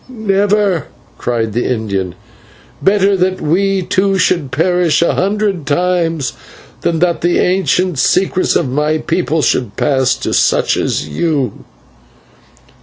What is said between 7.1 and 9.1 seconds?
the ancient secrets of my